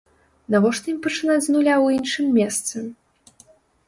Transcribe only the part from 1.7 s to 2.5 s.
ў іншым